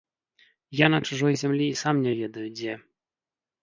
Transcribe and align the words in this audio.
Я 0.77 0.87
на 0.95 0.99
чужой 1.11 1.33
зямлі 1.43 1.69
і 1.71 1.79
сам 1.85 2.03
не 2.09 2.19
ведаю 2.25 2.47
дзе. 2.57 2.73